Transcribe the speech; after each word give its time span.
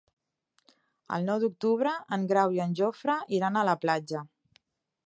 El 1.17 1.27
nou 1.27 1.43
d'octubre 1.43 1.93
en 2.17 2.27
Grau 2.33 2.57
i 2.57 2.65
en 2.67 2.75
Jofre 2.81 3.21
iran 3.41 3.63
a 3.63 3.69
la 3.73 3.79
platja. 3.87 4.27